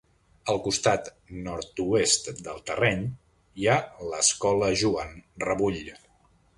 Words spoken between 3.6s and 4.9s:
hi ha l'escola